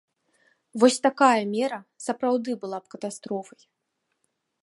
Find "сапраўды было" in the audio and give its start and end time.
2.07-2.77